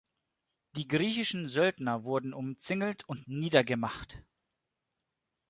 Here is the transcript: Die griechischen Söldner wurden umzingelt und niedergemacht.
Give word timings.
Die 0.75 0.87
griechischen 0.87 1.47
Söldner 1.47 2.03
wurden 2.03 2.33
umzingelt 2.33 3.07
und 3.07 3.27
niedergemacht. 3.27 4.23